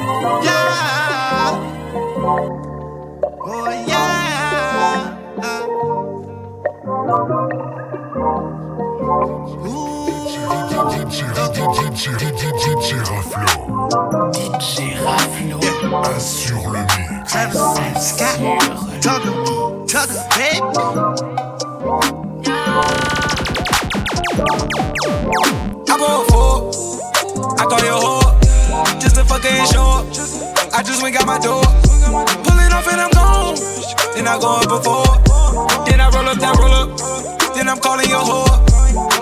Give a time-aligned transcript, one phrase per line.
[0.00, 0.63] Yeah.
[34.34, 35.06] I go up before.
[35.86, 36.90] Then I roll up that roll up.
[37.54, 38.50] Then I'm calling your whore.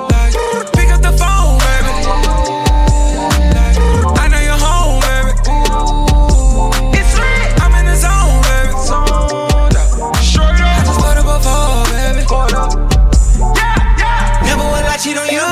[0.09, 0.33] Like,
[0.73, 1.93] pick up the phone, baby.
[4.17, 5.37] I know you're home, baby.
[6.97, 7.61] It's lit.
[7.61, 8.73] I'm in the zone, baby.
[10.25, 10.81] Straight up.
[10.81, 12.25] I just put up before, baby.
[14.49, 15.45] Never would I cheat on you.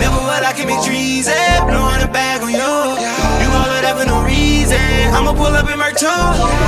[0.00, 1.36] Never would I commit treason.
[1.68, 2.72] Blowing a bag on you.
[3.44, 4.80] You all of that for no reason.
[5.12, 6.65] I'ma pull up in Merc 2.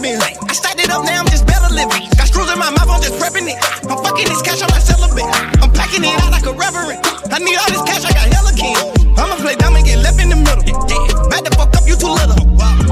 [0.00, 0.24] Bins.
[0.24, 2.08] I stacked it up, now I'm just better living.
[2.16, 3.60] Got screws in my mouth, I'm just prepping it.
[3.84, 5.28] I'm fucking this cash, I'm not celibate.
[5.60, 7.04] I'm packing it out like a reverend.
[7.30, 8.76] I need all this cash, I got hella king.
[9.16, 10.64] I'ma play and get left in the middle.
[10.64, 12.36] The fuck up, you too little.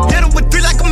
[0.09, 0.89] Hit him with three like a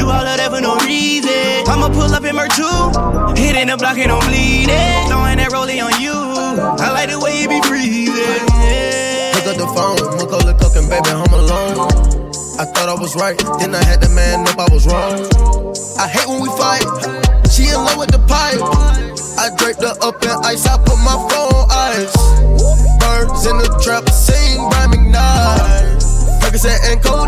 [0.00, 1.68] Do all of that for no reason.
[1.68, 3.36] I'ma pull up in Merc 2.
[3.36, 5.04] Hitting the block and I'm bleeding.
[5.12, 6.16] Throwing that rollie on you.
[6.16, 8.48] I like the way you be breathing.
[9.36, 11.84] Pick up the phone, Macaulay cooking, baby, I'm alone.
[12.56, 15.20] I thought I was right, then I had to man up, I was wrong.
[16.00, 16.88] I hate when we fight.
[17.52, 18.64] She in love with the pipe.
[19.36, 22.16] I draped her up in ice, I put my phone on ice.
[23.04, 26.00] Birds in the trap, sing by McKnight.
[26.40, 27.19] Percocet and codeine,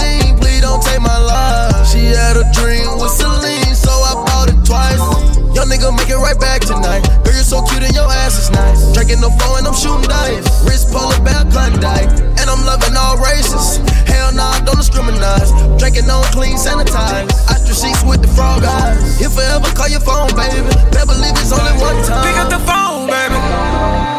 [5.82, 7.02] nigga, make it right back tonight.
[7.24, 8.92] Girl, you're so cute and your ass is nice.
[8.92, 10.46] Drinking no phone and I'm shooting dice.
[10.64, 13.78] Wrist polar bear Klondike, and I'm loving all races.
[14.06, 15.50] Hell nah, don't discriminate.
[15.78, 17.32] Drinking on clean, sanitized.
[17.50, 19.20] Ostrich sheets with the frog eyes.
[19.20, 20.62] If I ever call your phone, baby,
[20.94, 22.22] better believe it's only one time.
[22.26, 24.11] Pick up the phone, baby.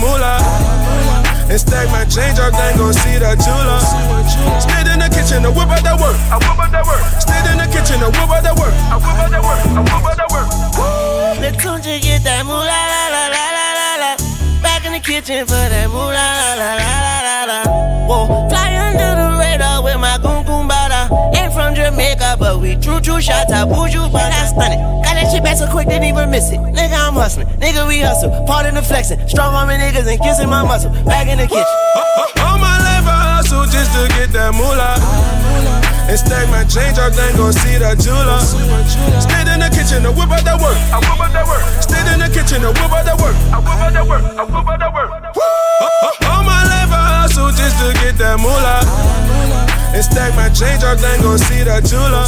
[0.00, 0.38] Moolah.
[1.48, 3.80] And stack my change up, then go see the jeweler.
[4.60, 6.16] Stayed in the kitchen to whip out that work.
[6.28, 7.00] I whip out that work.
[7.24, 8.74] Stayed in the kitchen to whip out that work.
[8.92, 9.60] I whip out that work.
[9.64, 10.48] I whip out that work.
[11.40, 14.10] The country get that moolah la la la la la la.
[14.60, 17.58] Back in the kitchen for that moolah la la la la la.
[18.04, 21.08] Whoa, fly under the radar with my goon goon bada.
[21.32, 23.52] Ain't from Jamaica, but we true true shots.
[23.52, 25.07] I you, but I stun it.
[25.48, 26.60] Back so quick, didn't even miss it.
[26.60, 27.48] Nigga, I'm hustling.
[27.56, 28.28] Nigga, we hustle.
[28.44, 29.16] Part in the flexing.
[29.32, 30.92] Strong arming niggas and kissing my muscle.
[31.08, 31.64] Back in the kitchen.
[32.44, 35.00] All my life, I hustle just to get that moolah.
[36.04, 38.44] And stack my change up, then go see that jeweler.
[39.24, 40.76] Stayed in the kitchen to whip out that work.
[40.92, 41.64] I whip out that work.
[41.80, 43.32] Stayed in the kitchen to whip out that work.
[43.48, 44.24] I whip out that work.
[44.36, 45.08] I whip out that work.
[46.28, 48.84] All my life I hustle just to get that moolah.
[49.94, 52.24] And stack my change up, then go see that jeweler.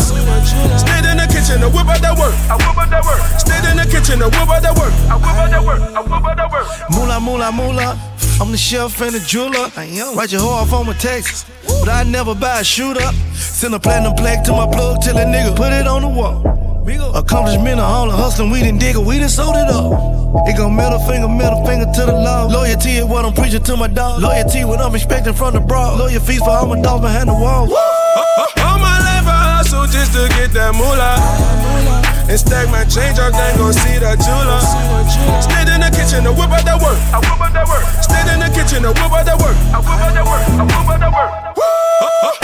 [0.81, 2.35] Stayed in the kitchen to whip out that work.
[2.49, 3.21] I whip out that work.
[3.39, 4.93] Stayed in the kitchen to whip out that work.
[5.09, 5.81] I whip out that work.
[5.81, 6.67] I whip out that work.
[6.91, 7.99] Moolah, moolah, moolah.
[8.41, 9.69] I'm the chef and the jeweler.
[10.17, 11.45] Write your hoe off on my Texas.
[11.67, 13.05] But I never buy a shooter.
[13.35, 16.47] Send a platinum plaque to my plug till a nigga put it on the wall.
[17.15, 20.20] Accomplishment of all the hustling, we didn't dig it, we done sold it up.
[20.31, 22.47] It go middle finger, middle finger to the law.
[22.47, 24.23] Loyalty is what I'm preaching to my dog.
[24.23, 25.99] Loyalty what I'm expecting from the broad.
[25.99, 27.67] Loyal fees for all my dogs behind the wall.
[27.67, 31.19] All my life I hustle just to get that moolah.
[32.31, 34.63] And stack my change up, then gon' see that jeweler.
[35.43, 36.95] Stand in the kitchen to whip out that work.
[37.11, 37.83] I whip out that work.
[37.99, 39.59] Stand in the kitchen to whip out that work.
[39.75, 40.43] I whip out that work.
[40.47, 41.31] I whip out that work.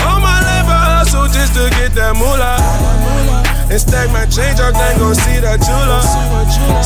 [0.03, 3.56] All my life I hustle just to get that moolah.
[3.69, 6.03] And stack my change up, then gon' see that jeweler.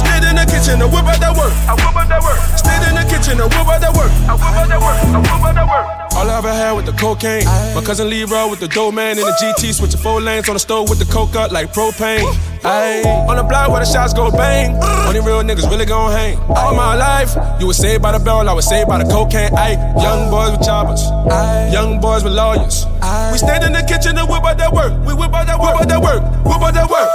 [0.00, 1.52] Stand in the kitchen to whip out that work.
[1.68, 2.40] I whip out that work.
[2.56, 4.10] Stand in the kitchen whip out that work.
[4.24, 4.96] I whip out that work.
[4.96, 6.14] I whip out that work.
[6.16, 7.44] All I ever had with the cocaine.
[7.74, 10.60] My cousin Leroy with the dough man in the GT, switching four lanes on the
[10.60, 12.24] stove with the coke up like propane.
[12.62, 14.76] Ayy, on the block where the shots go bang.
[15.08, 16.36] Only real niggas really gon' hang.
[16.52, 19.50] All my life, you was saved by the bell, I was saved by the cocaine.
[19.56, 21.00] Ayy, young boys with choppers,
[21.72, 22.84] young boys with lawyers.
[23.32, 24.92] We stand in the kitchen and whip out that work.
[25.08, 27.08] We whip out that work, whip out that work, whip out that work.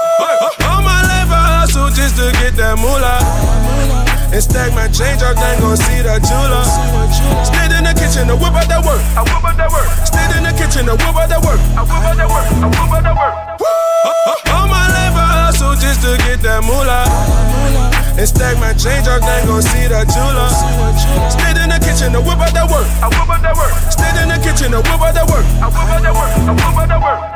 [0.66, 3.22] All my life I hustle just to get that moolah.
[4.34, 6.66] And stack my change up, then gon' see that jeweler.
[7.46, 8.98] Stand in the kitchen to whip out that work.
[9.14, 9.86] I whip out that work.
[10.10, 11.62] Stand in the kitchen to whip out that work.
[11.78, 12.50] I whip out that work.
[12.50, 13.62] I whip out that work.
[14.50, 15.05] All my life
[15.56, 17.08] hustle just to get that moolah.
[18.20, 20.52] And stack my change up, then gon' see that jeweler.
[21.32, 22.88] Stand in the kitchen to whip out that work.
[23.00, 23.72] I whip out that work.
[23.92, 25.46] Stand in the kitchen to whip out that work.
[25.64, 26.32] I whip out that work.
[26.36, 27.36] I whip out that work.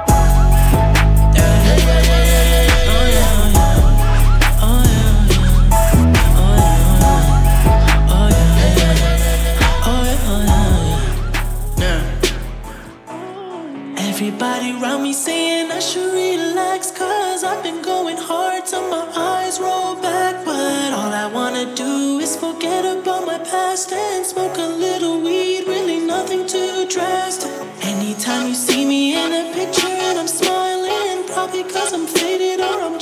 [14.21, 19.61] Everybody around me saying I should relax Cause I've been going hard till my eyes
[19.61, 20.43] roll back.
[20.43, 25.63] But all I wanna do is forget about my past And smoke a little weed,
[25.67, 27.49] really nothing too drastic.
[27.81, 32.77] Anytime you see me in a picture and I'm smiling Probably cause I'm faded or
[32.87, 32.98] I'm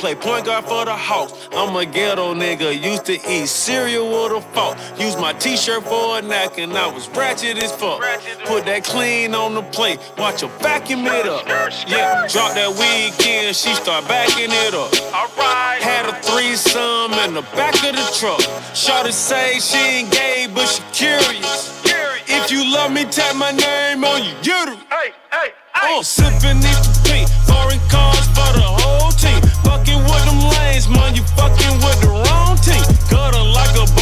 [0.00, 1.48] play point guard for the Hawks.
[1.52, 4.78] I'm a ghetto nigga, used to eat cereal with a fork.
[4.98, 8.00] Use my t-shirt for a neck and I was ratchet as fuck.
[8.46, 11.46] Put that clean on the plate, watch her vacuum it up.
[11.86, 14.90] Yeah, drop that weekend, she start backing it up.
[15.84, 18.40] Had a threesome in the back of the truck.
[18.74, 21.78] Shorty say she ain't gay, but she curious.
[22.26, 24.82] If you love me, tap my name on your uterus.
[24.88, 25.52] Hey, hey,
[25.82, 27.26] Oh, needs to pee.
[27.44, 29.49] Foreign cars for the whole team.
[29.70, 32.82] Fucking with them lanes, man, you fucking with the wrong team.
[33.08, 33.99] Gutter like a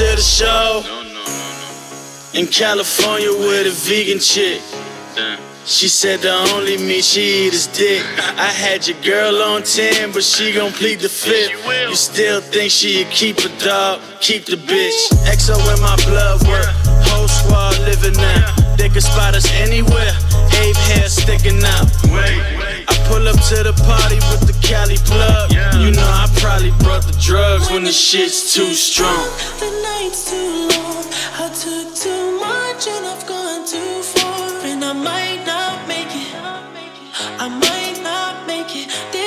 [0.00, 0.82] not make it to the show.
[2.32, 4.62] In California with a vegan chick.
[5.66, 8.02] She said the only meat she eat is dick.
[8.18, 11.52] I had your girl on 10, but she gon' plead the fifth.
[11.88, 14.00] You still think she'd keep a dog?
[14.20, 14.98] Keep the bitch.
[15.28, 16.66] XO in my blood work.
[17.10, 18.54] Whole squad living now.
[18.76, 20.14] They can spot us anywhere.
[20.58, 21.86] Ape hair sticking out.
[22.88, 25.52] I pull up to the party with the Cali plug.
[25.52, 29.79] You know I probably brought the drugs when the shit's too strong.
[31.60, 34.64] Took too much and I've gone too far.
[34.64, 36.34] And I might not make it.
[37.38, 39.19] I might not make it.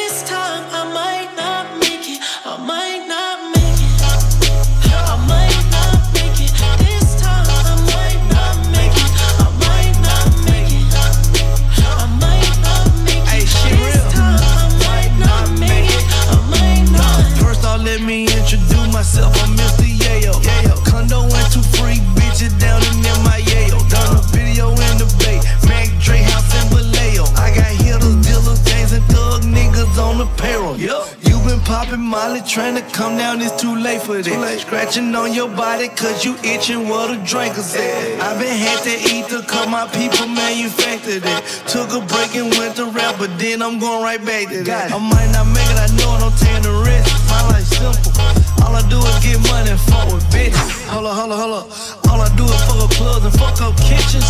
[32.14, 34.60] Molly, trying to come down, it's too late for that.
[34.60, 38.22] Scratching on your body, cause you itching what a drinker's at.
[38.22, 41.42] I been had to eat to cut my people manufactured it.
[41.66, 44.94] Took a break and went to rap, but then I'm going right back to that.
[44.94, 47.10] I might not make it, I know it, I'm taking the risk.
[47.34, 48.14] My life simple.
[48.62, 50.70] All I do is get money and fuck with bitches.
[50.94, 51.68] Hold up, hold up, hold up.
[52.14, 54.30] All I do is fuck up clubs and fuck up kitchens.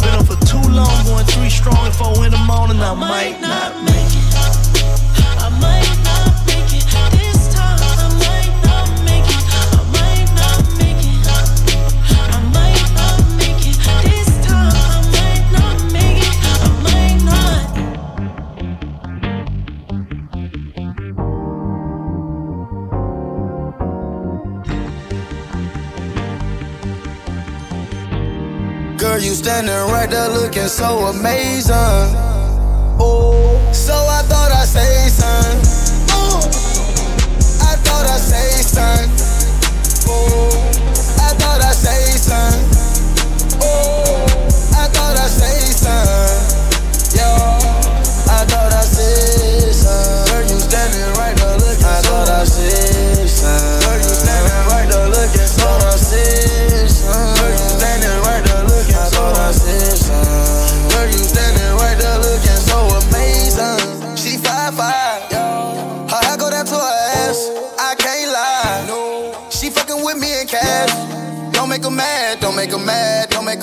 [0.00, 3.36] Been up for too long, going three strong, four in the morning, I, I might
[3.44, 4.24] not make it.
[5.44, 6.03] I might
[29.14, 31.76] Girl, you standing right there looking so amazing.
[32.98, 35.62] Oh, so I thought I'd say something.
[36.10, 36.42] Oh,
[37.62, 39.14] I thought I'd say something.
[40.10, 40.53] Oh,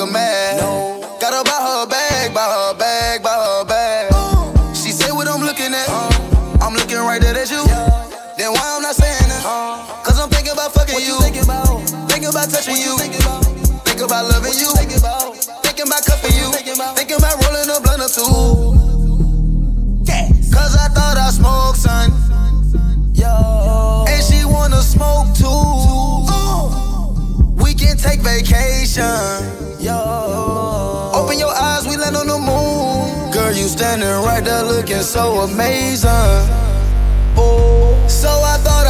[0.01, 0.57] her mad.
[0.57, 4.09] No, got her by her bag, by her bag, by her bag.
[4.75, 5.85] She say what I'm looking at.
[5.89, 6.09] Uh.
[6.61, 7.61] I'm looking right there at you.
[8.37, 9.43] Then why I'm not saying that?
[9.45, 9.77] Uh.
[10.03, 11.19] Cause I'm thinking about fucking you.
[11.21, 12.97] Thinking about, thinking about touching you.
[12.97, 13.45] Thinking about,
[13.85, 14.73] thinking about loving you.
[14.73, 16.49] Thinking about, thinking about cuffing you.
[16.49, 18.73] Thinking about, thinking about rolling a blunt or two.
[20.51, 22.09] Cause I thought I smoked, son.
[23.13, 24.05] Yo.
[24.09, 26.25] And she wanna smoke too.
[27.61, 29.60] We can take vacation.
[29.89, 33.31] Open your eyes, we land on the moon.
[33.31, 36.09] Girl, you standing right there looking so amazing.
[37.35, 38.80] Oh, so I thought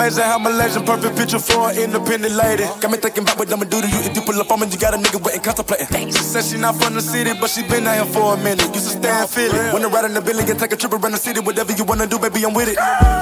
[0.00, 2.64] amazing, how Malaysian perfect picture for an independent lady.
[2.80, 4.66] Got me thinking about what I'ma do to you if you pull up on me.
[4.68, 6.08] You got a nigga waiting contemplating.
[6.08, 8.64] She said she not from the city, but she been out here for a minute.
[8.72, 9.60] Used to stay in Philly.
[9.72, 11.40] Wanna ride in the building and take a trip around the city.
[11.40, 12.78] Whatever you wanna do, baby, I'm with it.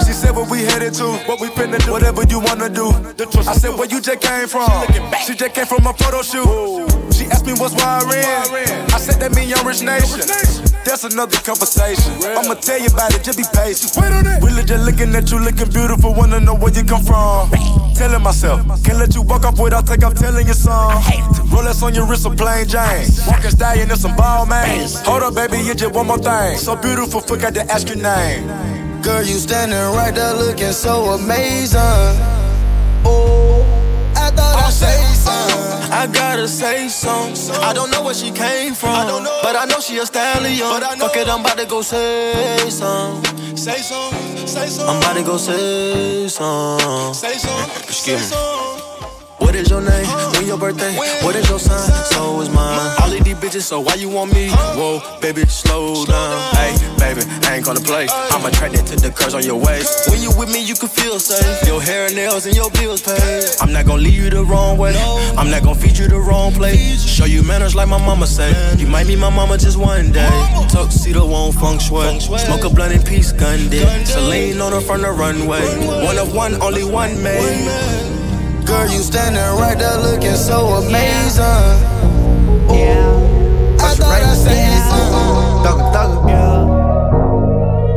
[0.07, 2.95] She said what we headed to, what we finna do, whatever you wanna do.
[3.51, 4.71] I said where you just came from.
[5.27, 7.18] She just came from a photo shoot.
[7.29, 8.89] She asked me what's why I ran.
[8.89, 10.25] I said that mean young rich nation.
[10.81, 12.17] That's another conversation.
[12.25, 13.93] I'ma tell you about it, just be patient.
[14.41, 17.53] Really just looking at you, looking beautiful, wanna know where you come from.
[17.93, 21.03] Telling myself, can't let you walk off without take off telling your song.
[21.53, 23.05] Rolex on your wrist, a plain Jane.
[23.29, 24.89] Walking stallion and some ball man.
[25.05, 26.57] Hold up, baby, you just one more thing.
[26.57, 28.49] So beautiful, forgot to ask your name.
[29.03, 32.38] Girl, you standing right there looking so amazing.
[36.47, 36.75] Something.
[36.75, 37.63] I gotta say something.
[37.65, 39.41] I don't know where she came from, I don't know.
[39.43, 40.59] but I know she a stallion.
[40.61, 41.09] But I know.
[41.09, 43.57] Fuck it, I'm about to go say something.
[43.57, 44.89] Say some, say some.
[44.89, 47.15] I'm about to go say something.
[47.15, 48.88] Say some, Excuse me.
[49.39, 50.07] What is your name?
[50.35, 50.95] When your birthday?
[51.23, 51.89] What is your sign?
[52.13, 52.95] So is mine.
[53.01, 54.51] All of these bitches, so why you want me?
[54.51, 56.55] Whoa, baby, slow down.
[56.55, 58.07] Hey, baby, I ain't gonna play.
[58.11, 60.11] I'm attracted to the curves on your waist.
[60.11, 61.67] When you with me, you can feel safe.
[61.67, 63.45] Your hair and nails and your bills paid.
[63.61, 64.95] I'm not gonna lead you the wrong way.
[65.37, 67.05] I'm not gonna feed you the wrong place.
[67.05, 68.53] Show you manners like my mama say.
[68.77, 70.29] You might meet my mama just one day.
[70.69, 72.19] Tuxedo won't feng shui.
[72.21, 73.87] Smoke a blunt in peace, gun dick.
[74.07, 75.63] Celine on her from the runway.
[76.05, 78.27] One of one, only one made.
[78.69, 81.43] Girl, you standing right there looking so amazing.
[82.69, 83.79] Yeah.
[83.81, 85.65] I thought I said something.
[85.65, 86.29] Thugger, thugger.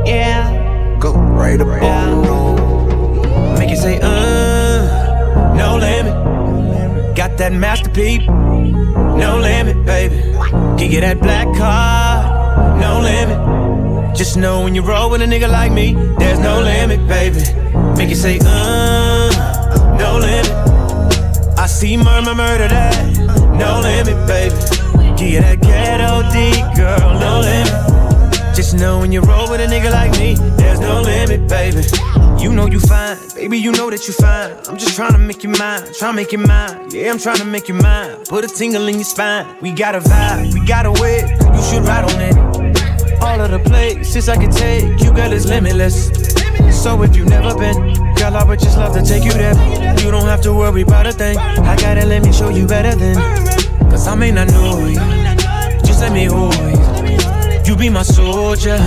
[0.06, 0.13] Yeah.
[0.16, 0.98] Yeah.
[0.98, 3.58] Go right up Yeah.
[3.60, 7.18] Make you say, uh, no limit.
[7.18, 10.16] Got that masterpiece, no limit, baby.
[10.78, 14.16] Give you that black card, no limit.
[14.16, 17.42] Just know when you roll with a nigga like me, there's no limit, baby.
[17.98, 19.50] Make you say, uh,
[20.01, 20.51] no limit.
[21.60, 22.96] I see murmur, murder that,
[23.62, 24.55] no limit, baby.
[25.15, 28.55] Give that ghetto D, girl, no limit.
[28.55, 31.84] Just know when you roll with a nigga like me, there's no limit, baby.
[32.41, 34.58] You know you fine, baby, you know that you fine.
[34.67, 36.89] I'm just trying to make you mine, trying to make you mine.
[36.89, 38.25] Yeah, I'm trying to make you mine.
[38.25, 39.46] Put a tingle in your spine.
[39.62, 41.17] We got a vibe, we got a way.
[41.55, 42.36] You should ride on it.
[43.22, 46.10] All of the places I can take you, girl, is limitless.
[46.81, 49.56] So if you never been, girl, I would just love to take you there.
[50.00, 51.38] You don't have to worry about a thing.
[51.38, 53.16] I gotta let me show you better than.
[53.90, 55.01] Cause I may not know you.
[55.88, 56.78] Just let me hold you.
[57.66, 58.78] You be my soldier,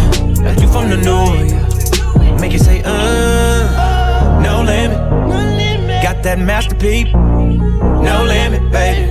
[0.47, 2.41] like you from the north.
[2.41, 4.99] Make it say, uh, no limit.
[6.03, 9.05] Got that masterpiece, no limit, baby.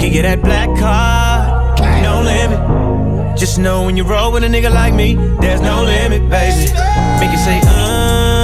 [0.00, 3.38] Give you that black card, no limit.
[3.38, 6.72] Just know when you roll with a nigga like me, there's no limit, baby.
[7.20, 8.39] Make it say, uh,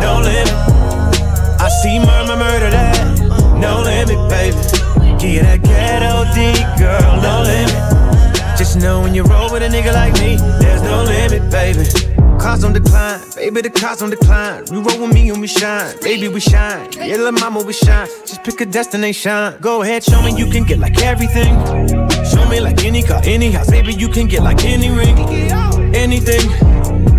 [0.00, 0.52] no limit.
[1.60, 3.18] I see murmur murder that,
[3.60, 4.56] no limit, baby.
[5.20, 8.56] You that ghetto D, girl, no limit.
[8.56, 11.84] Just know when you roll with a nigga like me, there's no limit, baby.
[12.40, 14.64] Cars on decline, baby, the cars on decline.
[14.72, 16.90] You roll with me and we shine, baby, we shine.
[16.92, 18.08] Yeah, little mama, we shine.
[18.26, 19.56] Just pick a destination.
[19.60, 21.52] Go ahead, show me you can get like everything.
[22.24, 25.18] Show me like any car, any house, baby, you can get like any ring,
[25.94, 26.48] anything.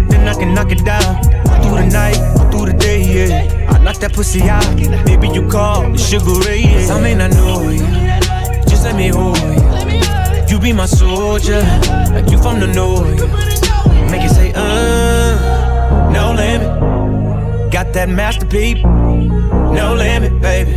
[0.09, 1.21] Then I can knock it down.
[1.61, 2.17] Through the night,
[2.51, 3.69] through the day, yeah.
[3.69, 4.65] I knock that pussy out.
[5.05, 6.93] Baby, you call the sugar ray, yeah.
[6.93, 7.85] I may not know you,
[8.69, 9.61] just let me hold you.
[10.49, 11.61] You be my soldier,
[12.11, 13.19] like you from the north.
[14.11, 17.71] Make it say, uh, no limit.
[17.71, 20.71] Got that masterpiece, no limit, baby.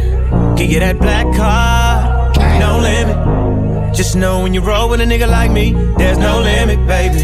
[0.56, 3.94] Give you that black card, no limit.
[3.94, 7.22] Just know when you roll with a nigga like me, there's no limit, baby.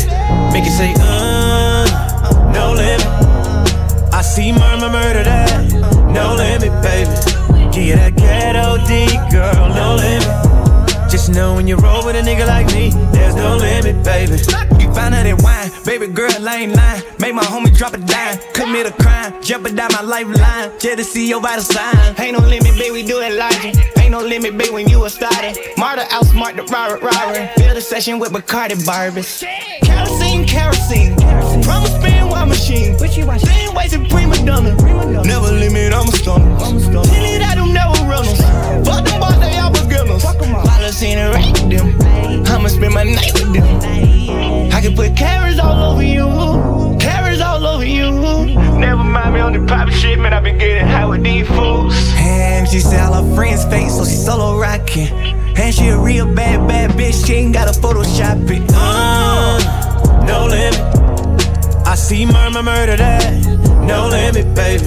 [0.52, 3.29] Make it say, uh, no limit.
[4.20, 5.72] I see murmur murder that,
[6.12, 7.08] no limit, baby.
[7.72, 11.10] Give you that ghetto D, girl, no limit.
[11.10, 14.36] Just know when you roll with a nigga like me, there's no limit, baby.
[14.76, 17.02] You find out that wine, baby girl, I ain't lying.
[17.18, 20.68] Make my homie drop a dime, commit a crime, jeopardize my lifeline.
[20.78, 22.14] Just to see your vital sign.
[22.20, 23.74] Ain't no limit, baby, do it logic.
[23.96, 25.56] Ain't no limit, baby, when you a started.
[25.78, 27.50] Marta outsmart the robber, robber.
[27.56, 29.40] Build a session with Bacardi Barbies.
[29.80, 31.16] Kerosene, kerosene.
[31.64, 31.99] Promise
[32.30, 32.98] spin while machine.
[33.38, 34.74] Same ways in prima donna.
[35.24, 36.58] Never limit, I'm a stunner.
[36.58, 38.40] Tilly that do never runners.
[38.86, 40.22] Fuck them boys, they all beginners.
[40.22, 42.46] Policy and rank them.
[42.46, 44.72] I'ma spend my night with them.
[44.72, 46.98] I can put carrots all over you.
[46.98, 48.10] Carrots all over you.
[48.78, 50.32] Never mind me on the pop shit, man.
[50.32, 51.94] i been getting high with these fools.
[52.16, 55.08] And she said all her friends fake, so she solo rocking.
[55.56, 58.62] And she a real bad, bad bitch, she ain't gotta Photoshop it.
[58.74, 60.99] Uh, no limit.
[62.10, 63.38] See murmur murder that,
[63.86, 64.82] no limit, baby.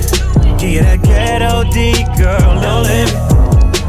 [0.60, 3.16] Give you that ghetto D, girl, no limit.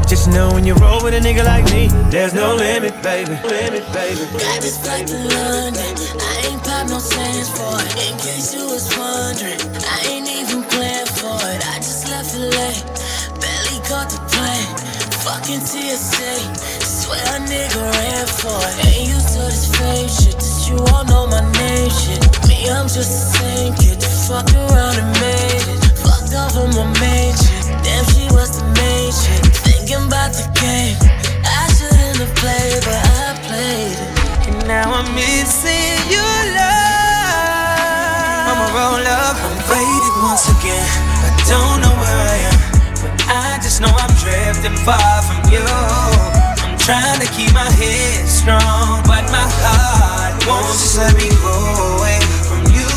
[0.07, 3.35] Just know when you roll with a nigga like me, there's no limit, baby.
[3.43, 4.23] Limit, baby.
[4.39, 5.83] Got this flight to London.
[6.15, 7.91] I ain't pop no sands for it.
[8.07, 11.59] In case you was wondering, I ain't even planned for it.
[11.59, 12.71] I just left LA,
[13.43, 14.95] barely caught the plane.
[15.27, 16.39] Fucking TSA,
[16.87, 18.95] swear a nigga ran for it.
[18.95, 20.34] Ain't used to this fake shit,
[20.67, 22.21] you all know my name shit.
[22.47, 25.79] Me, I'm just the same kid fucked around and made it.
[26.01, 27.35] Fucked off on my main
[27.85, 29.45] damn she was the main chick.
[29.61, 30.97] Thinking about the game,
[31.45, 34.49] I shouldn't have played, but I played it.
[34.49, 36.89] And now I'm missing your love.
[38.49, 40.89] I'ma roll up, I'm faded once again.
[41.21, 42.59] I don't know where I am,
[43.05, 45.61] but I just know I'm drifting far from you.
[45.61, 51.53] I'm trying to keep my head strong, but my heart won't just let me go
[51.97, 52.89] away from you.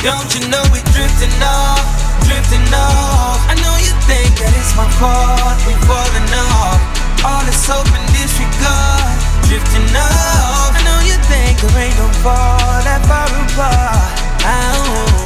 [0.00, 1.84] Don't you know we're drifting off,
[2.24, 3.44] drifting off?
[3.48, 6.80] I know you think that it's my fault, we're falling off.
[7.24, 9.12] All this hope and disregard,
[9.48, 10.72] drifting off.
[10.72, 14.16] I know you think there ain't no fall that far apart.
[14.48, 15.20] Oh.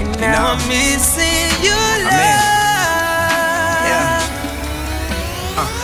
[0.00, 2.49] And now I'm missing your love.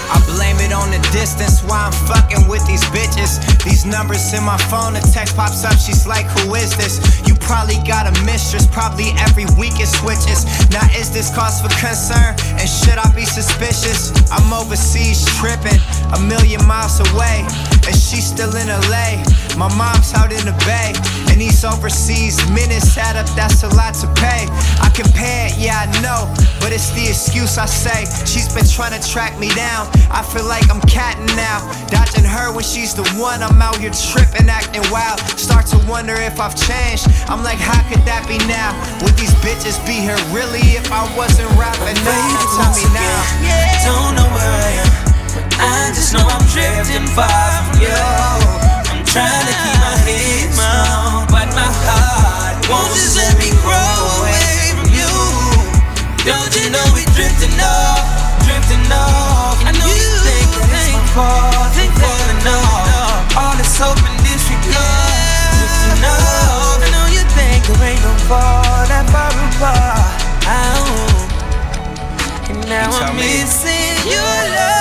[0.06, 3.42] I blame it on the distance why I'm fucking with these bitches.
[3.64, 7.02] These numbers in my phone, a text pops up, she's like, Who is this?
[7.26, 10.46] You probably got a mistress, probably every week it switches.
[10.70, 12.38] Now, is this cause for concern?
[12.54, 14.14] And should I be suspicious?
[14.30, 15.80] I'm overseas tripping,
[16.14, 17.42] a million miles away,
[17.86, 19.26] and she's still in LA.
[19.58, 20.94] My mom's out in the bay,
[21.30, 24.46] and these overseas minutes add up, that's a lot to pay.
[24.78, 28.06] I compare it, yeah, I know, but it's the excuse I say.
[28.26, 29.90] She's been trying to track me down.
[30.10, 33.42] I feel like I'm catting now, dodging her when she's the one.
[33.42, 35.20] I'm out here tripping, acting wild.
[35.38, 37.08] Start to wonder if I've changed.
[37.28, 38.72] I'm like, how could that be now?
[39.04, 41.96] Would these bitches be here really if I wasn't rapping?
[42.04, 43.18] Now, tell me now.
[43.44, 43.84] Yeah.
[43.86, 44.90] Don't know where I am,
[45.60, 47.28] I just know I'm drifting far
[47.68, 47.92] from you.
[48.92, 53.96] I'm trying to keep my head small, but my heart Won't just let me grow
[54.20, 55.12] away from you.
[56.24, 58.04] Don't you know we drifting off,
[58.44, 59.55] drifting off?
[61.16, 63.36] My fault, falling off.
[63.36, 66.84] All this hope and disregard, drifting off.
[66.84, 70.26] I know you think there ain't no fall that far apart.
[72.50, 74.75] And now I'm missing your love.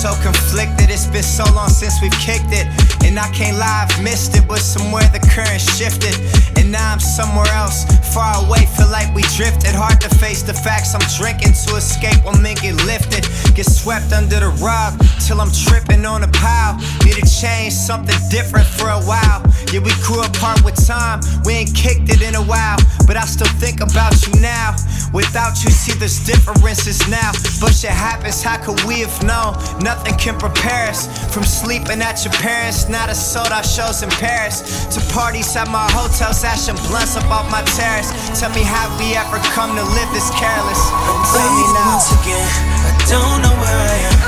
[0.00, 0.88] So conflicted.
[0.88, 2.64] It's been so long since we've kicked it.
[3.04, 4.48] And I can't lie, I've missed it.
[4.48, 6.16] But somewhere the current shifted.
[6.56, 7.84] And now I'm somewhere else,
[8.14, 8.64] far away.
[8.80, 9.76] Feel like we drifted.
[9.76, 10.94] Hard to face the facts.
[10.94, 13.28] I'm drinking to escape when men get lifted.
[13.54, 16.80] Get swept under the rug till I'm tripping on a pile.
[17.04, 19.44] Need to change something different for a while.
[19.70, 21.20] Yeah, we grew apart with time.
[21.44, 22.78] We ain't kicked it in a while.
[23.06, 24.74] But I still think about you now.
[25.14, 27.30] Without you, see there's differences now.
[27.62, 29.54] But shit happens, how could we have known?
[29.78, 32.88] Nothing can prepare us from sleeping at your parents.
[32.88, 34.86] not to sold out shows in Paris.
[34.90, 38.10] To parties at my hotels, ashing blunts up off my terrace.
[38.38, 40.82] Tell me, how we ever come to live this careless?
[41.30, 41.94] Tell me now.
[41.94, 42.50] Once again,
[42.82, 44.18] I don't know where I am.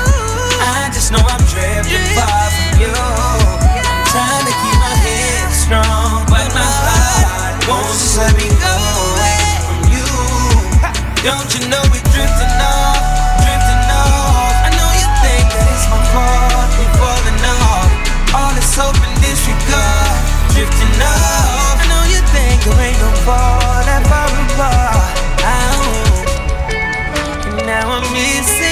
[0.63, 3.62] I just know I'm drifting far from you.
[5.63, 8.75] Strong, but my heart won't just let me go
[9.07, 10.07] away from you.
[11.23, 12.99] Don't you know we drifting off,
[13.39, 14.67] drifting off?
[14.67, 17.87] I know you think that it's my fault, we falling off.
[18.35, 20.19] All this hope and disregard,
[20.51, 21.79] drifting off.
[21.79, 25.15] I know you think there ain't no fall that far apart.
[25.47, 26.03] Oh.
[27.47, 28.62] And now I'm missing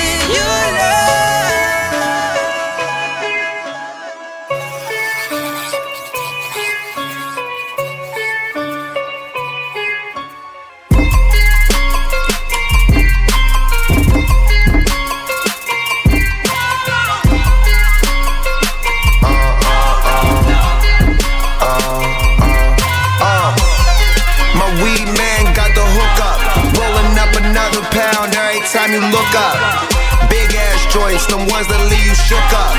[31.22, 32.74] joints, them ones that leave you shook up.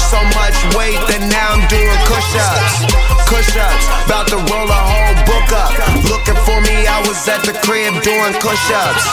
[0.00, 2.86] So much weight that now I'm doing push ups.
[3.26, 5.72] Push ups, about to roll a whole book up.
[6.06, 9.04] Looking for me, I was at the crib doing push ups.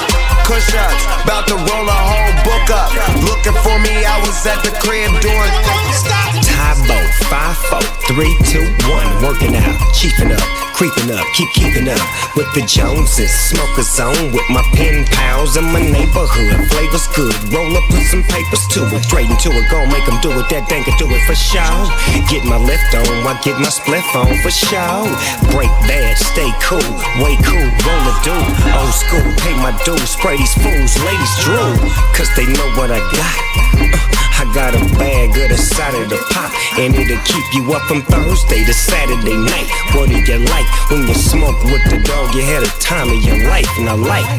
[0.45, 2.91] Push ups, about to roll a whole book up.
[3.25, 6.22] Looking for me, I was at the crib doing.
[6.63, 6.95] Tybo,
[7.27, 7.83] 5 4,
[8.15, 9.23] 3, 2, 1.
[9.27, 11.99] Working out, chiefing up, creeping up, keep keeping up
[12.39, 13.35] with the Joneses.
[13.51, 16.55] Smoke a zone with my pen pals in my neighborhood.
[16.71, 19.03] Flavors good, roll up, put some papers to it.
[19.03, 20.47] Straight into it, gon' make them do it.
[20.47, 21.83] That dang can do it for sure.
[22.31, 25.03] Get my lift on, I get my spliff on for sure.
[25.51, 26.87] Break bad, stay cool,
[27.19, 28.37] way cool, roll a do.
[28.71, 31.75] Old school, pay my dues, spray these fools, ladies drool.
[32.15, 33.35] Cause they know what I got.
[33.83, 34.12] Uh,
[34.53, 38.05] got a bag of the side of the pop, and it'll keep you up from
[38.05, 39.65] Thursday to Saturday night.
[39.97, 42.33] What do you like when you smoke with the dog?
[42.37, 44.29] You had a time of your life, and I like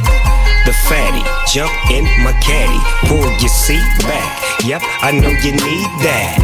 [0.65, 1.27] the fatty.
[1.51, 2.79] Jump in my caddy,
[3.11, 4.31] pull your seat back.
[4.63, 6.39] Yep, I know you need that.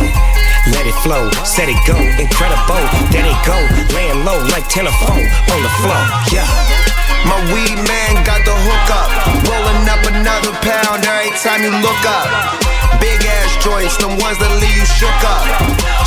[0.74, 2.82] Let it flow, set it go, incredible.
[3.14, 3.56] There it go,
[3.94, 6.02] laying low like telephone on the floor.
[6.34, 6.46] Yeah.
[7.22, 9.10] My weed man got the hook up.
[9.46, 9.69] Rolling
[10.30, 12.28] another pound every time you look up.
[13.02, 15.42] Big ass joints, them ones that leave you shook up.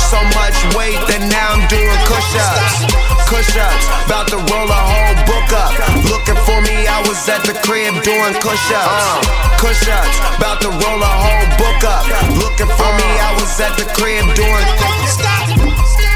[0.00, 2.88] So much weight that now I'm doing push ups.
[3.28, 5.72] Push ups, about to roll a whole book up.
[6.08, 9.28] Looking for me, I was at the crib doing push ups.
[9.60, 12.04] Push ups, about to roll a whole book up.
[12.40, 15.33] Looking for me, I was at the crib doing.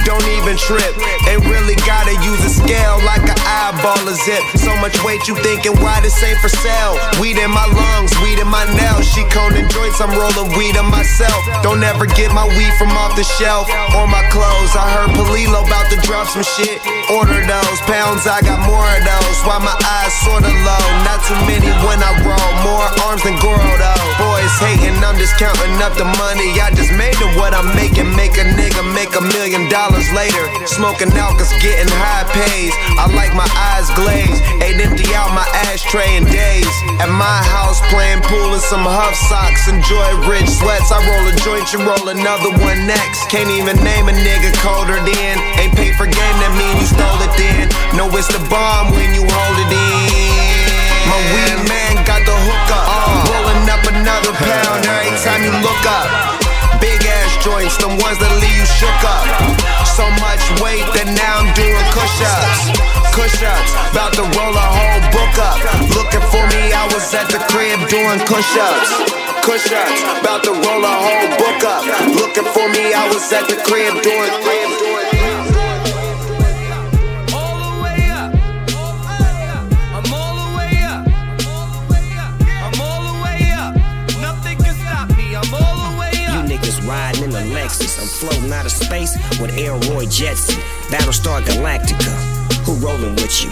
[0.09, 0.97] Don't even trip.
[1.29, 4.41] Ain't really gotta use a scale like an eyeball a zip.
[4.57, 6.97] So much weight you thinking why this ain't for sale?
[7.21, 9.05] Weed in my lungs, weed in my nails.
[9.05, 11.37] She coning joints, I'm rolling weed on myself.
[11.61, 13.69] Don't ever get my weed from off the shelf
[14.01, 14.73] or my clothes.
[14.73, 16.81] I heard Palilo about to drop some shit.
[17.13, 19.37] Order those pounds, I got more of those.
[19.45, 20.87] Why my eyes sorta low?
[21.05, 22.53] Not too many when I roll.
[22.65, 24.05] More arms than though.
[24.17, 26.57] Boys hating, I'm just counting up the money.
[26.65, 28.09] I just made it what I'm making.
[28.17, 30.45] Make a nigga make a million dollars later.
[30.67, 32.75] Smoking out cause getting high pays.
[32.99, 34.41] I like my eyes glazed.
[34.63, 36.71] Ain't empty out my ashtray in days.
[37.03, 39.67] At my house playing pool in some huff socks.
[39.67, 40.91] Enjoy rich sweats.
[40.95, 43.27] I roll a joint, you roll another one next.
[43.29, 45.35] Can't even name a nigga colder than.
[45.59, 47.67] Ain't paid for game, that mean you stole it then.
[47.99, 50.59] No, it's the bomb when you hold it in.
[51.11, 52.87] My weed man got the hook up.
[53.27, 56.39] Rolling up another pound every time you look up.
[56.79, 57.18] Big ass
[57.49, 59.25] joints, them ones that leave you shook up.
[59.97, 62.77] So much weight that now I'm doing push ups.
[63.17, 65.57] Push ups, about to roll a whole book up.
[65.97, 68.91] Looking for me, I was at the crib doing push ups.
[69.49, 71.85] Push ups, about to roll a whole book up.
[72.21, 74.88] Looking for me, I was at the crib doing.
[88.13, 90.61] Floating out of space with Elroy Jetson.
[90.91, 92.13] Battlestar Galactica.
[92.65, 93.51] Who rolling with you?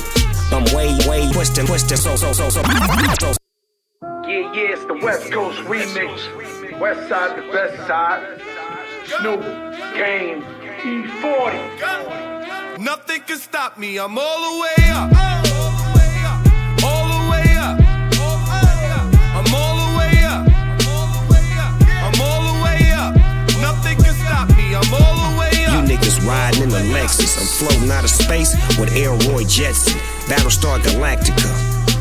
[0.56, 2.62] I'm way, way twisting, twisting, so, so, so, so.
[2.62, 3.32] so.
[4.28, 6.78] Yeah, yeah, it's the West Coast remix.
[6.78, 8.40] West side, the best side.
[9.06, 9.40] Snoop,
[9.94, 10.42] Game,
[10.82, 12.78] E40.
[12.78, 13.98] Nothing can stop me.
[13.98, 15.65] I'm all the way up.
[25.96, 27.38] Niggas riding in the Lexus.
[27.38, 29.98] I'm floating out of space with Elroy Jetson.
[30.28, 31.48] Battlestar Galactica.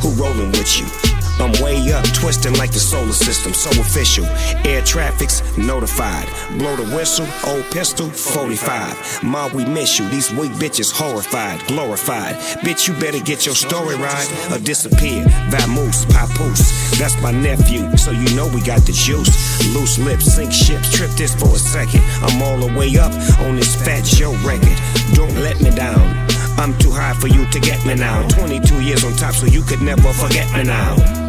[0.02, 1.15] Who rolling with you?
[1.40, 4.26] I'm way up, twisting like the solar system, so official.
[4.66, 6.28] Air traffic's notified.
[6.58, 9.24] Blow the whistle, old pistol, 45.
[9.24, 10.08] Ma, we miss you.
[10.10, 12.36] These weak bitches horrified, glorified.
[12.64, 15.24] Bitch, you better get your story right or disappear.
[15.50, 16.98] Vamoose, papoose.
[16.98, 19.30] That's my nephew, so you know we got the juice.
[19.74, 22.02] Loose lips, sink ships, trip this for a second.
[22.22, 24.78] I'm all the way up on this Fat Joe record.
[25.14, 26.26] Don't let me down.
[26.58, 28.26] I'm too high for you to get me now.
[28.30, 31.25] 22 years on top, so you could never forget me now.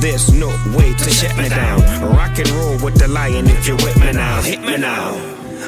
[0.00, 1.80] There's no way to shut me down.
[2.14, 4.40] Rock and roll with the lion if you're with me now.
[4.42, 5.14] Hit me now.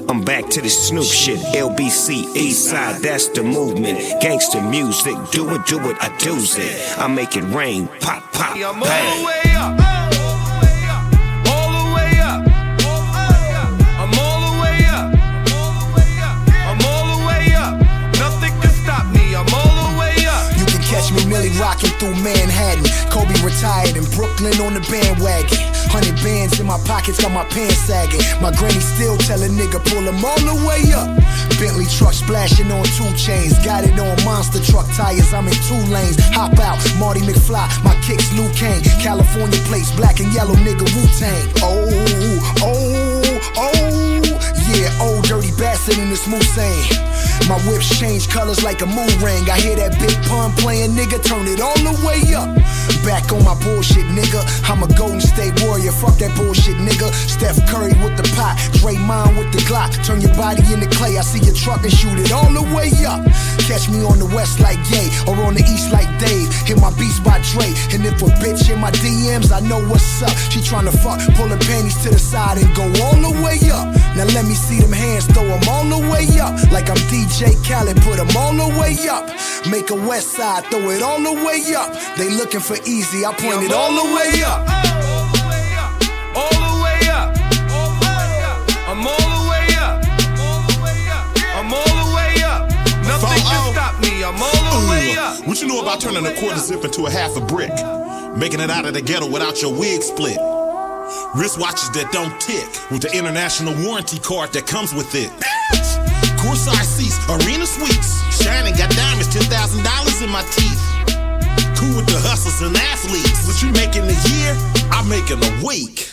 [0.09, 1.41] I'm back to the Snoop shit.
[1.55, 3.99] LBC, East Side, that's the movement.
[4.23, 6.99] Gangster music, do it, do it, I do it.
[6.99, 9.25] I make it rain, pop, pop, I'm all the bang.
[9.25, 9.73] way up.
[11.51, 12.43] All the way up.
[13.99, 15.11] I'm all the way up.
[16.71, 17.75] I'm all the way up.
[18.19, 19.35] Nothing can stop me.
[19.35, 20.57] I'm all the way up.
[20.57, 23.00] You can catch me Millie rocking through Manhattan.
[23.11, 25.59] Kobe retired in Brooklyn on the bandwagon.
[25.91, 28.23] Hundred bands in my pockets, got my pants sagging.
[28.41, 31.11] My granny still tell a nigga pull him all the way up.
[31.59, 33.59] Bentley truck splashing on two chains.
[33.67, 35.35] Got it on monster truck tires.
[35.35, 36.17] I'm in two lanes.
[36.33, 37.67] Hop out, Marty McFly.
[37.83, 38.81] My kicks Luke Kane.
[39.03, 41.45] California plates, black and yellow nigga Wu Tang.
[41.61, 41.91] Oh,
[42.63, 44.21] oh, oh.
[44.71, 46.79] Yeah, old dirty bastard in this Moussain.
[47.49, 49.51] My whips change colors like a moon ring.
[49.51, 51.19] I hear that big pun playing, nigga.
[51.19, 52.47] Turn it all the way up.
[53.05, 54.45] Back on my bullshit, nigga.
[54.69, 55.93] I'm a Golden State Warrior.
[55.93, 57.09] Fuck that bullshit, nigga.
[57.29, 58.57] Steph Curry with the pot.
[58.81, 59.91] Draymond with the Glock.
[60.05, 61.17] Turn your body into clay.
[61.17, 63.25] I see your truck and shoot it all the way up.
[63.65, 66.53] Catch me on the west like Ye or on the east like Dave.
[66.67, 67.73] Hit my beats by Dre.
[67.95, 70.35] And if a bitch in my DMs, I know what's up.
[70.51, 73.89] She tryna fuck, pull her panties to the side and go all the way up.
[74.17, 76.53] Now let me see them hands, throw them all the way up.
[76.71, 79.25] Like I'm DJ Khaled, put them all the way up.
[79.71, 81.95] Make a west side, throw it all the way up.
[82.17, 84.67] They looking for easy, I point it all the way up.
[86.35, 87.31] All the way up.
[88.91, 90.03] I'm all the way up.
[91.55, 92.69] I'm all the way up.
[93.07, 94.25] Nothing can stop me.
[94.25, 95.47] I'm all the way up.
[95.47, 97.73] What you know about turning a quarter zip into a half a brick?
[98.37, 100.39] Making it out of the ghetto without your wig split.
[101.35, 105.31] Wristwatches that don't tick with the international warranty card that comes with it.
[106.43, 108.19] Courtside seats, arena suites.
[108.43, 111.00] Shining, got diamonds, $10,000 in my teeth.
[111.81, 113.49] Cool with the hustlers and athletes.
[113.49, 114.53] What you make in a year,
[114.93, 116.13] I make in a week.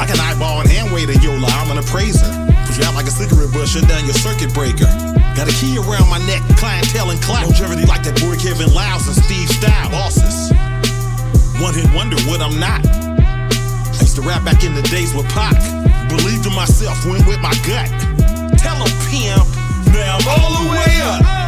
[0.00, 2.24] I can eyeball and hand wait a Yola, I'm an appraiser.
[2.64, 4.88] Put you out like a cigarette butt, shut down your circuit breaker.
[5.36, 7.44] Got a key around my neck, clientele and clout.
[7.44, 9.92] Longevity like that boy Kevin Liles and Steve Stoute.
[9.92, 10.56] Bosses.
[11.60, 12.80] One hit wonder what I'm not.
[12.88, 15.60] I used to rap back in the days with Pac.
[16.08, 17.92] Believed in myself, went with my gut.
[18.56, 19.44] Tell him pimp,
[19.92, 21.47] now I'm all the way up.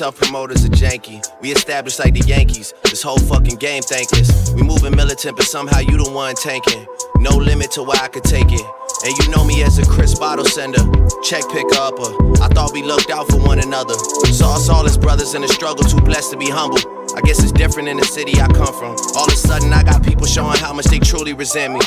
[0.00, 1.20] All you self promoters are janky.
[1.42, 2.72] We established like the Yankees.
[2.84, 4.50] This whole fucking game thankless.
[4.52, 6.86] We moving militant, but somehow you the one tanking.
[7.18, 8.64] No limit to where I could take it.
[9.04, 10.80] And you know me as a Chris bottle sender,
[11.22, 12.08] check picker upper.
[12.40, 13.94] I thought we looked out for one another.
[14.32, 16.80] Saw us all as brothers in the struggle, too blessed to be humble.
[17.14, 18.96] I guess it's different in the city I come from.
[19.16, 21.80] All of a sudden, I got people showing how much they truly resent me.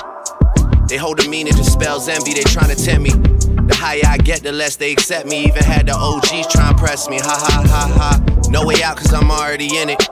[0.87, 3.42] They hold a meaning to spells envy, they trying to tempt me.
[3.67, 5.45] The higher I get, the less they accept me.
[5.45, 7.17] Even had the OGs try and press me.
[7.19, 8.49] Ha ha ha ha.
[8.49, 10.03] No way out, cause I'm already in it.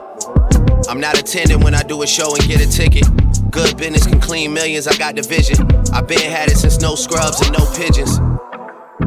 [0.88, 3.04] I'm not attending when I do a show and get a ticket.
[3.50, 5.66] Good business can clean millions, I got the vision.
[5.92, 8.18] i been had it since no scrubs and no pigeons.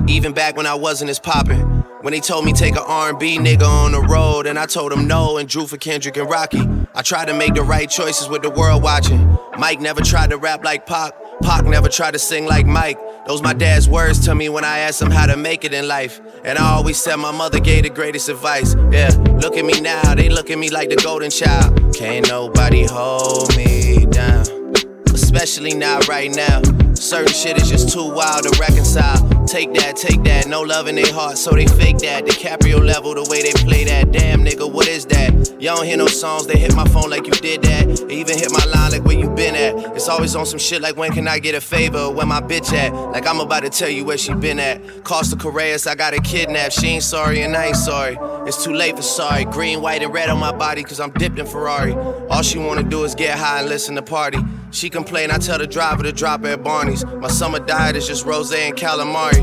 [0.08, 1.60] Even back when I wasn't as poppin'.
[2.01, 5.08] When they told me take a R&B nigga on the road, and I told them
[5.08, 6.62] no and drew for Kendrick and Rocky.
[6.93, 9.38] I tried to make the right choices with the world watching.
[9.58, 11.13] Mike never tried to rap like Pac.
[11.45, 12.99] Pac never tried to sing like Mike.
[13.27, 15.88] Those my dad's words to me when I asked him how to make it in
[15.88, 16.19] life.
[16.43, 18.75] And I always said my mother gave the greatest advice.
[18.91, 19.10] Yeah,
[19.41, 21.95] look at me now, they look at me like the golden child.
[21.95, 24.55] Can't nobody hold me down
[25.36, 26.62] especially not right now.
[26.93, 29.34] Certain shit is just too wild to reconcile.
[29.47, 32.25] Take that, take that, no love in their heart, so they fake that.
[32.25, 34.12] DiCaprio level, the way they play that.
[34.12, 35.34] Damn nigga, what is that?
[35.62, 38.08] Y'all don't hear no songs, they hit my phone like you did that.
[38.08, 39.95] They even hit my line like where you been at.
[39.95, 42.12] It's always on some shit like when can I get a favor?
[42.12, 42.93] Where my bitch at?
[42.93, 45.03] Like I'm about to tell you where she been at.
[45.03, 46.71] Costa Correas, I got a kidnap.
[46.71, 48.17] She ain't sorry and I ain't sorry.
[48.47, 49.45] It's too late for sorry.
[49.45, 51.93] Green, white, and red on my body, cause I'm dipped in Ferrari.
[52.29, 54.39] All she wanna do is get high and listen to party.
[54.71, 57.05] She complain, I tell the driver to drop her at Barney's.
[57.05, 59.34] My summer diet is just rose and calamari.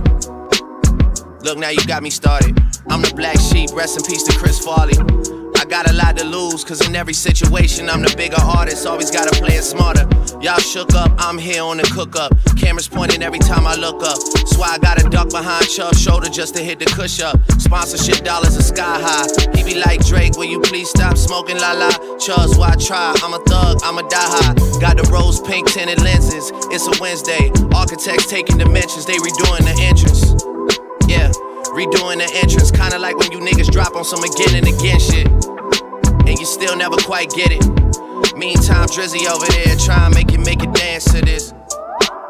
[1.43, 2.59] Look, now you got me started.
[2.89, 5.32] I'm the black sheep, rest in peace to Chris Farley.
[5.63, 9.13] I got a lot to lose, cause in every situation, I'm the bigger artist, always
[9.13, 10.11] gotta play it smarter.
[10.43, 12.35] Y'all shook up, I'm here on the cook up.
[12.59, 14.19] Cameras pointing every time I look up.
[14.35, 17.39] That's why I gotta duck behind Chubb's shoulder just to hit the cush up.
[17.61, 19.31] Sponsorship dollars are sky high.
[19.55, 21.95] He be like Drake, will you please stop smoking la la?
[22.19, 24.55] Chubb's why I try, I'm a thug, I'm a die high.
[24.83, 27.55] Got the rose pink tinted lenses, it's a Wednesday.
[27.71, 30.27] Architects taking dimensions, they redoing the entrance.
[31.07, 31.31] Yeah.
[31.71, 35.52] Redoing the entrance, kinda like when you niggas drop on some again and again shit.
[36.33, 37.61] And you still never quite get it.
[38.39, 41.53] Meantime, Drizzy over there try and make it make it dance to this.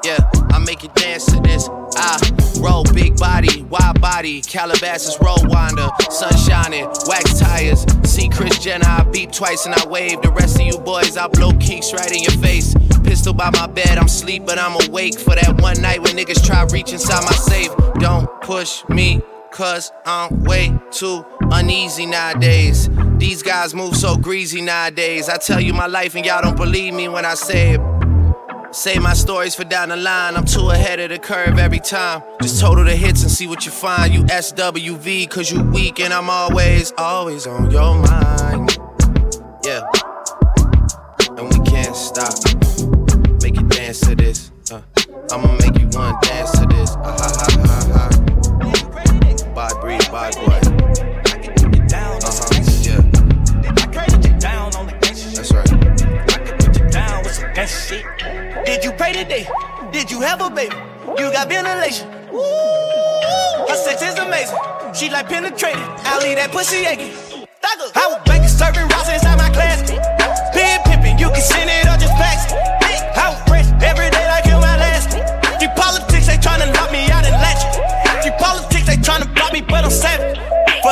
[0.02, 0.18] Yeah,
[0.50, 1.68] I make it dance to this.
[1.94, 2.18] I
[2.60, 7.86] roll big body, wide body, Calabasas roll winder, sun shining, wax tires.
[8.02, 10.20] See Kris Jenner, I beep twice and I wave.
[10.20, 12.74] The rest of you boys, I blow keeks right in your face.
[13.04, 16.44] Pistol by my bed, I'm sleep, but I'm awake for that one night when niggas
[16.44, 17.70] try reach inside my safe.
[18.00, 22.88] Don't push me, cause I'm way too uneasy nowadays.
[23.22, 25.28] These guys move so greasy nowadays.
[25.28, 27.80] I tell you my life and y'all don't believe me when I say it.
[28.74, 30.34] Say my stories for down the line.
[30.34, 32.24] I'm too ahead of the curve every time.
[32.42, 34.12] Just total the hits and see what you find.
[34.12, 38.76] You SWV, cause you weak, and I'm always, always on your mind.
[39.64, 39.82] Yeah.
[41.36, 42.34] And we can't stop.
[43.40, 44.50] Make you dance to this.
[44.68, 44.82] Uh,
[45.30, 46.90] I'ma make you one dance to this.
[46.96, 48.08] Uh, ha ha ha ha.
[49.54, 50.51] Bad breed, bad boy.
[57.72, 58.04] Shit.
[58.64, 59.48] Did you pray today?
[59.92, 60.76] Did you have a baby?
[61.18, 62.08] You got ventilation.
[63.68, 64.58] Her sex is amazing.
[64.94, 65.80] She like penetrating.
[65.80, 67.14] I leave that pussy aching.
[67.94, 69.90] I was baking serving rocks inside my class.
[70.52, 72.71] Pin pimping, you can send it or just fax it.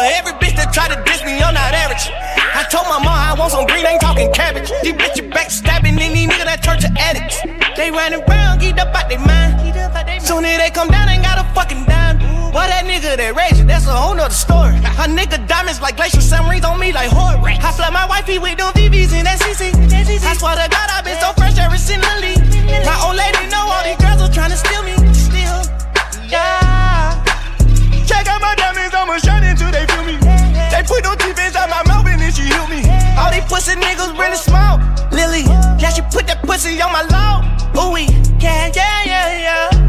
[0.01, 2.09] For every bitch that try to diss me, I'm not average.
[2.09, 4.73] I told my mom I want some green, ain't talking cabbage.
[4.81, 7.45] These bitches backstabbing any nigga that church of addicts.
[7.77, 9.61] They running around, get up out their mind.
[10.25, 12.17] Soon as they come down, ain't got a fucking dime.
[12.49, 14.73] Why that nigga that raging, that's a whole nother story.
[14.97, 17.37] A nigga diamonds like glacial submarines on me like horror.
[17.61, 19.69] I flood my wifey with them VVs in that CC.
[19.69, 22.41] I swear to God, I've been so fresh ever since league.
[22.89, 24.97] My old lady know all these girls are trying to steal me.
[25.13, 25.61] Still,
[26.25, 27.21] yeah.
[28.09, 30.17] Check out my diamonds, I'ma shine until they feel me.
[30.69, 32.85] They put no teeth inside my mouth and then she heal me.
[33.17, 34.77] All these pussy niggas really small.
[35.11, 35.43] Lily,
[35.81, 37.41] yeah, she put that pussy on my law.
[37.81, 39.80] Ooh, yeah, yeah, yeah, yeah.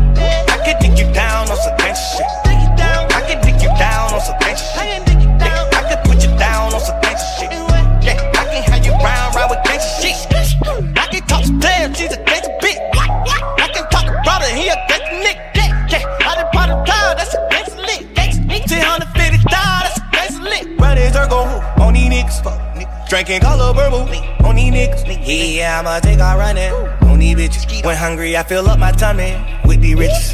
[21.22, 21.46] Circle
[21.84, 23.10] on these niggas, fuck niggas.
[23.10, 24.02] Drinking color purple
[24.48, 25.02] on these niggas.
[25.26, 26.74] Yeah, I'ma take our running
[27.10, 27.86] on these bitches.
[27.86, 30.34] When hungry, I fill up my tummy with these riches.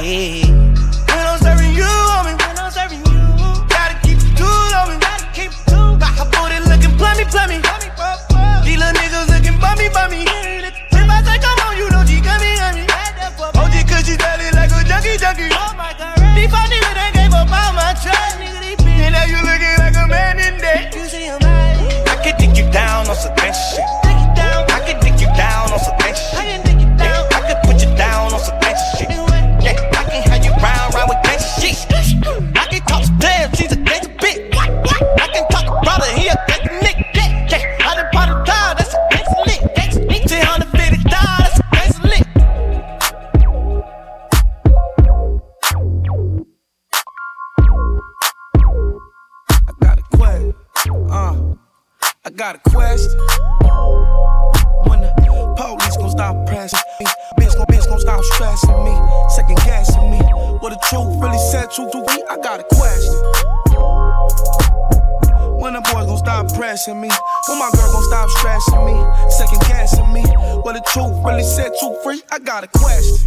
[0.00, 0.46] Yeah.
[1.08, 2.36] When I'm serving you, homie.
[2.36, 3.16] When I'm serving you,
[3.70, 5.00] gotta keep it cool, homie.
[5.00, 5.96] Gotta keep it cool.
[5.96, 7.58] Got her booty looking plummy, plummy.
[8.64, 10.26] These little niggas looking bummy, bummy.
[10.26, 12.84] If I say come on, you know she got me, got me.
[13.56, 15.48] OG cause she belly like a junkie, junkie.
[15.54, 16.18] Oh my god.
[16.36, 18.55] These niggas done gave up all my trust.
[72.02, 72.22] Free?
[72.30, 73.26] I got a question.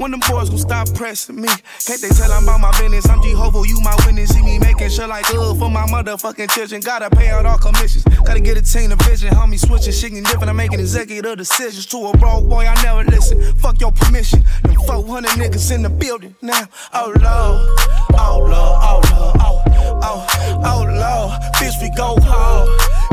[0.00, 1.48] When them boys gon' stop pressing me?
[1.84, 3.06] Can't they tell I'm about my business?
[3.06, 4.30] I'm Jehovah, you my witness.
[4.30, 6.80] See me making sure like good for my motherfucking children.
[6.80, 8.04] Gotta pay out all commissions.
[8.24, 9.28] Gotta get a team of vision.
[9.28, 10.48] Homie switching, shit getting different.
[10.48, 12.64] I'm making executive decisions to a broke boy.
[12.64, 13.42] I never listen.
[13.56, 14.42] Fuck your permission.
[14.62, 16.64] Them 400 niggas in the building now.
[16.94, 17.78] Oh lord,
[18.18, 21.42] oh lord, oh lord, oh, oh, oh lord.
[21.56, 22.68] Bitch, we go hard,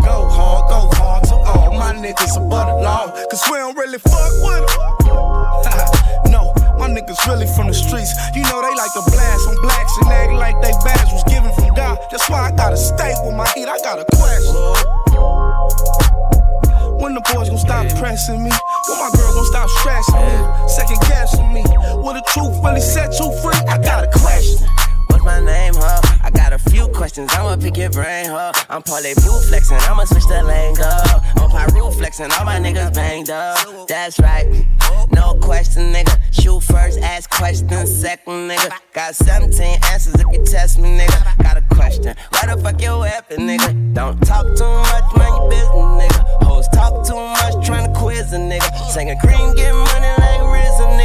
[0.06, 3.12] go hard, go hard to all my niggas above the law.
[3.30, 6.32] Cause we don't really fuck with them.
[6.32, 8.14] no, my niggas really from the streets.
[8.36, 11.52] You know they like to blast on blacks and act like they badge was given
[11.54, 12.00] from God.
[12.12, 13.68] That's why I gotta stay with my heat.
[13.68, 14.54] I got a question.
[17.02, 18.52] When the boys gon' stop pressing me?
[18.52, 20.38] When my girl gon' stop stressing me?
[20.68, 21.64] Second guessing me?
[22.02, 23.58] Will the truth really set you free?
[23.68, 24.68] I got a question.
[25.28, 26.02] My name, huh?
[26.24, 28.54] I got a few questions, I'ma pick your brain, huh?
[28.70, 30.88] I'm Paulie Blue flexing, I'ma switch the lane, go.
[31.44, 33.90] I'm Pyru flexing, all my niggas banged up.
[33.90, 34.48] That's right,
[35.12, 36.18] no question, nigga.
[36.32, 38.72] Shoot first, ask questions second, nigga.
[38.94, 41.44] Got 17 answers if you test me, nigga.
[41.44, 43.94] Got a question, where the fuck your weapon, nigga?
[43.94, 46.44] Don't talk too much, man, you business, nigga.
[46.46, 48.72] Hoes talk too much, tryna quiz a nigga.
[48.92, 50.97] Singing cream, get money like RZA,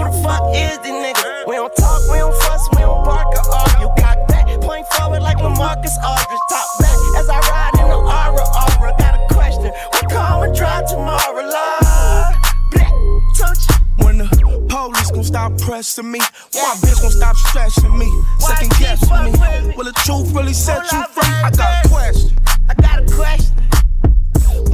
[0.00, 1.46] who the fuck is this nigga?
[1.46, 3.88] We don't talk, we don't fuss, we don't bark or argue.
[4.00, 6.44] Got back, point forward like LaMarcus Aldridge.
[6.48, 8.44] Top back as I ride in the aura,
[8.80, 8.94] aura.
[8.98, 12.34] Got a question, we car I'ma drive tomorrow, Lord?
[12.72, 12.92] Black,
[13.36, 13.64] touch.
[13.98, 16.20] When the police gon' stop pressing me?
[16.54, 18.08] When my bitch gon' stop stressing me?
[18.38, 19.74] Second guessing me?
[19.76, 21.28] Will the truth really set you free?
[21.44, 22.36] I got a question.
[22.68, 23.56] I got a question.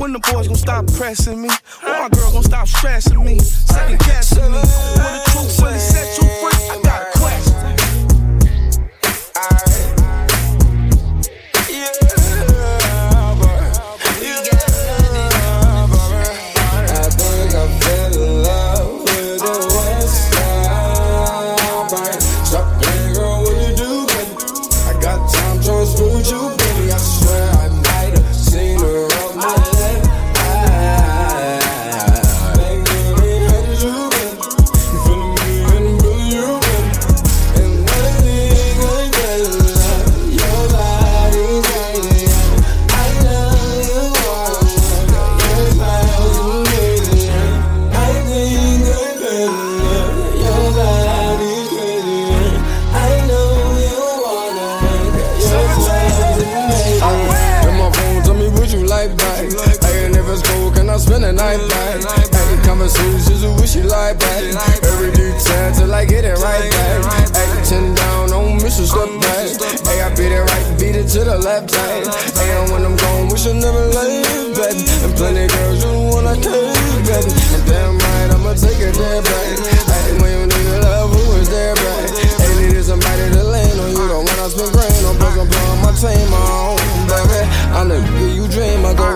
[0.07, 1.49] When the boys gon' stop pressing me?
[1.83, 3.41] When my girl gon' stop stressing me?
[3.41, 4.63] Second guessing me?
[4.63, 6.16] Will the truth really set
[64.55, 64.83] back.
[64.85, 67.65] Every detail till I get it right back.
[67.65, 69.49] Ten down on mission step back.
[69.87, 71.75] Hey, I beat it right, beat it to the left.
[71.75, 72.03] Hey,
[72.51, 74.85] and when I'm gone, we should never leave, baby.
[75.05, 76.75] And plenty girls you wanna take,
[77.07, 77.33] baby.
[77.55, 79.86] And damn right, I'ma take it there back.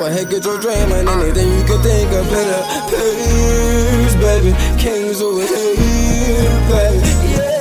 [0.00, 2.24] Go ahead, get your dream and anything you can think of.
[2.30, 4.52] Better please, baby.
[4.78, 7.08] Kings over here, baby.
[7.28, 7.59] Yeah.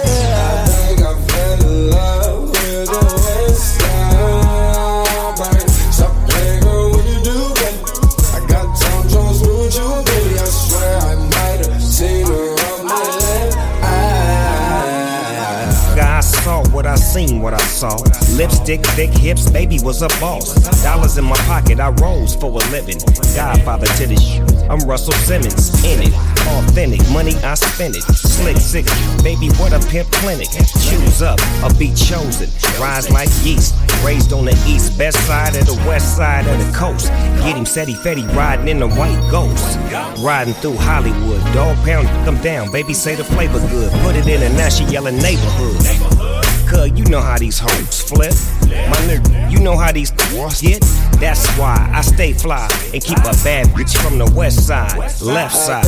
[17.09, 17.95] Seen, what I saw.
[18.37, 20.53] Lipstick, thick hips, baby was a boss.
[20.83, 22.99] Dollars in my pocket, I rose for a living.
[23.35, 24.39] Godfather to this sh-
[24.69, 26.13] I'm Russell Simmons in it.
[26.45, 28.03] Authentic, money I spend it.
[28.03, 28.85] Slick, sick,
[29.23, 30.49] baby, what a pimp clinic.
[30.85, 32.49] Choose up, a be chosen.
[32.79, 33.73] Rise like yeast.
[34.05, 37.07] Raised on the east, best side of the west side of the coast.
[37.43, 39.77] Get him Seti Fetty riding in the white ghost.
[40.23, 42.71] Riding through Hollywood, dog pound, come down.
[42.71, 43.91] Baby say the flavor good.
[44.03, 45.98] Put it in and now yelling neighborhood.
[46.79, 48.33] Cuz you know how these hoes flip.
[48.63, 50.11] My nigga, you know how these
[50.61, 50.79] get.
[51.19, 55.55] That's why I stay fly and keep a bad bitch from the west side, left
[55.55, 55.85] side.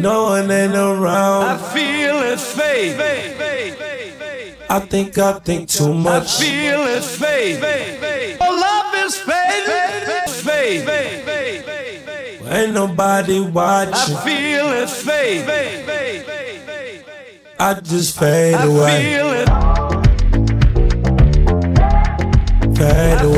[0.00, 1.44] no one ain't around.
[1.44, 2.96] I feel it fade.
[4.70, 6.40] I think I think too much.
[6.40, 8.36] I feel it fade.
[8.40, 9.66] Oh, love is fading.
[10.44, 10.86] Fade.
[12.40, 13.94] Well, ain't nobody watching.
[13.94, 15.46] I feel it fade.
[17.58, 19.02] I just fade I away.
[22.76, 23.37] Fade away.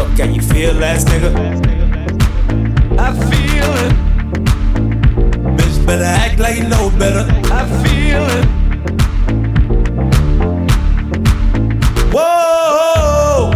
[0.00, 0.16] up.
[0.16, 1.30] Can you feel last nigga?
[2.98, 3.92] I feel it.
[5.56, 7.24] Bitch, better act like you know better.
[7.52, 8.46] I feel it.
[12.14, 13.50] Whoa.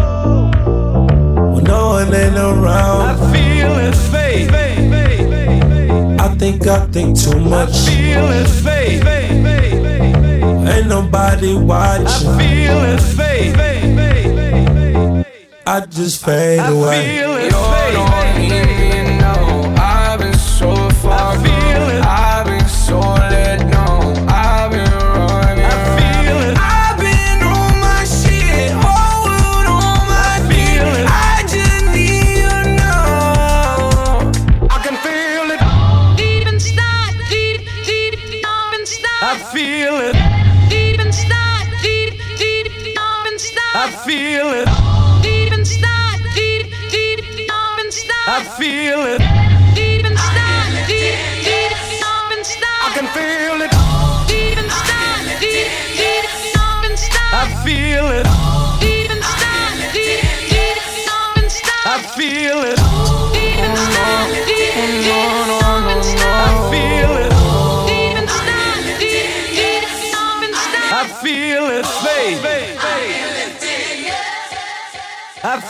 [1.55, 3.01] When no one ain't around.
[3.11, 4.51] I feel it, faith.
[6.21, 7.71] I think I think too much.
[7.71, 9.07] I feel it, faith.
[10.67, 12.29] Ain't nobody watching.
[12.29, 13.25] I feel it, faith.
[15.67, 17.34] I just fade away.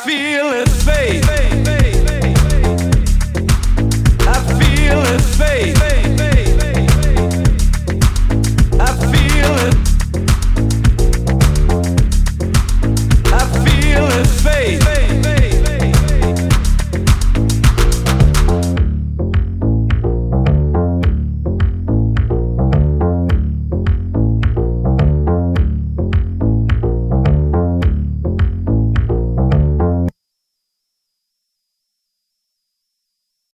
[0.04, 1.23] feel is faith.